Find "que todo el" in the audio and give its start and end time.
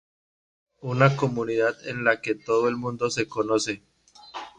2.21-2.75